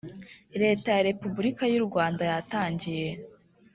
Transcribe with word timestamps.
leta 0.61 0.89
ya 0.95 1.05
Repubulika 1.09 1.63
y 1.73 1.75
u 1.79 1.83
Rwanda 1.87 2.21
yatangiye 2.31 3.09